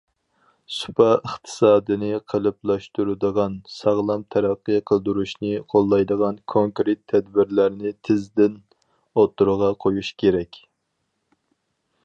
سۇپا 0.75 1.07
ئىقتىسادىنى 1.17 2.07
قېلىپلاشتۇرىدىغان، 2.33 3.57
ساغلام 3.73 4.23
تەرەققىي 4.35 4.79
قىلدۇرۇشنى 4.91 5.51
قوللايدىغان 5.73 6.39
كونكرېت 6.53 7.03
تەدبىرلەرنى 7.13 7.93
تېزدىن 8.09 8.57
ئوتتۇرىغا 8.61 9.75
قويۇش 9.85 10.11
كېرەك. 10.25 10.59